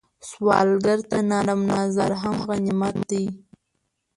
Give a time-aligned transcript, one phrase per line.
[0.29, 3.25] سوالګر ته نرم نظر هم غنیمت دی